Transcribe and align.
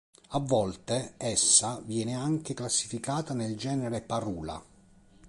A 0.29 0.39
volte 0.39 1.13
essa 1.17 1.79
viene 1.85 2.15
anche 2.15 2.55
classificata 2.55 3.35
nel 3.35 3.55
genere 3.55 4.01
"Parula". 4.01 4.59